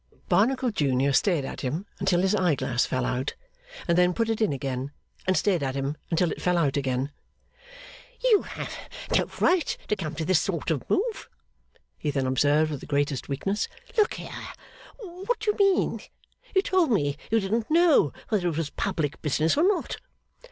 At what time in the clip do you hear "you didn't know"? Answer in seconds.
17.29-18.11